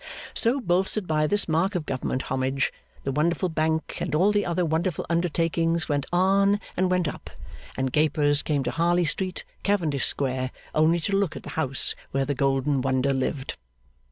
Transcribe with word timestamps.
So, 0.33 0.59
bolstered 0.59 1.05
by 1.05 1.27
this 1.27 1.47
mark 1.47 1.75
of 1.75 1.85
Government 1.85 2.23
homage, 2.23 2.73
the 3.03 3.11
wonderful 3.11 3.49
Bank 3.49 3.99
and 4.01 4.15
all 4.15 4.31
the 4.31 4.43
other 4.47 4.65
wonderful 4.65 5.05
undertakings 5.11 5.87
went 5.87 6.07
on 6.11 6.59
and 6.75 6.89
went 6.89 7.07
up; 7.07 7.29
and 7.77 7.91
gapers 7.91 8.41
came 8.41 8.63
to 8.63 8.71
Harley 8.71 9.05
Street, 9.05 9.45
Cavendish 9.61 10.07
Square, 10.07 10.49
only 10.73 10.99
to 11.01 11.15
look 11.15 11.35
at 11.35 11.43
the 11.43 11.51
house 11.51 11.93
where 12.09 12.25
the 12.25 12.33
golden 12.33 12.81
wonder 12.81 13.13
lived. 13.13 13.57